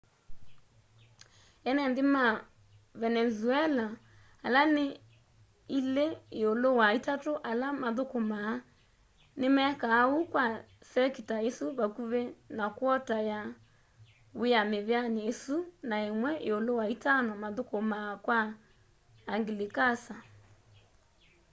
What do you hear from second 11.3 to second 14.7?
isu vakuvi na kwota ya wía